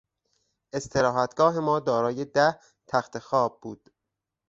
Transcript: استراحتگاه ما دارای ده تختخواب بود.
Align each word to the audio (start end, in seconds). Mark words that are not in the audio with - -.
استراحتگاه 0.73 1.59
ما 1.59 1.79
دارای 1.79 2.25
ده 2.25 2.59
تختخواب 2.87 3.59
بود. 3.61 3.89